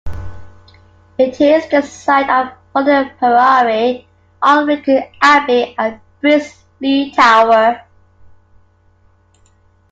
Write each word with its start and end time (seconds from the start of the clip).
It 1.19 1.39
is 1.39 1.69
the 1.69 1.83
site 1.83 2.27
of 2.27 2.53
Hulne 2.73 3.15
Priory, 3.19 4.07
Alnwick 4.41 5.13
Abbey, 5.21 5.75
and 5.77 6.01
Brizlee 6.19 7.13
Tower. 7.13 7.83